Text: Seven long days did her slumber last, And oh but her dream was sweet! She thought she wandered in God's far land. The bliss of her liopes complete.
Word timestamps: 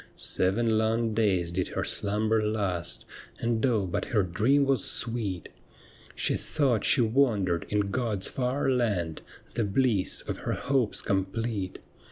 Seven 0.15 0.79
long 0.79 1.13
days 1.13 1.51
did 1.51 1.67
her 1.67 1.83
slumber 1.83 2.43
last, 2.43 3.05
And 3.37 3.63
oh 3.63 3.85
but 3.85 4.05
her 4.05 4.23
dream 4.23 4.65
was 4.65 4.83
sweet! 4.83 5.49
She 6.15 6.37
thought 6.37 6.83
she 6.83 7.01
wandered 7.01 7.67
in 7.69 7.91
God's 7.91 8.27
far 8.27 8.67
land. 8.71 9.21
The 9.53 9.63
bliss 9.63 10.23
of 10.23 10.37
her 10.37 10.55
liopes 10.55 11.03
complete. 11.05 11.77